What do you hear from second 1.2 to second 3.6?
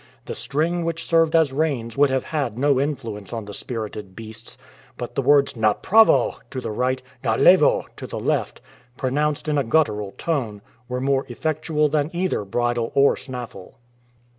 as reins would have had no influence on the